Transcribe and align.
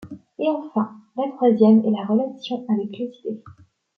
Et 0.39 0.47
enfin, 0.49 0.97
la 1.15 1.31
troisième 1.35 1.85
est 1.85 1.91
la 1.91 2.03
relation 2.07 2.65
avec 2.73 2.97
les 2.97 3.11
idées. 3.19 3.43